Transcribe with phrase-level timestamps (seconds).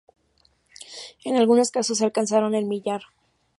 [1.25, 3.03] En algunos casos se alcanzaron el millar.